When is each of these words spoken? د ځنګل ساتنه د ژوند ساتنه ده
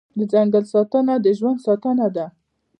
د 0.17 0.19
ځنګل 0.31 0.63
ساتنه 0.73 1.13
د 1.21 1.27
ژوند 1.37 1.59
ساتنه 1.65 2.07
ده 2.15 2.25